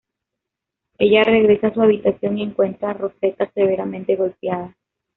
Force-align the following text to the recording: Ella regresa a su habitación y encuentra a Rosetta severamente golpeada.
Ella 0.97 1.23
regresa 1.23 1.67
a 1.67 1.73
su 1.75 1.79
habitación 1.79 2.39
y 2.39 2.41
encuentra 2.41 2.89
a 2.89 2.93
Rosetta 2.93 3.51
severamente 3.53 4.15
golpeada. 4.15 4.75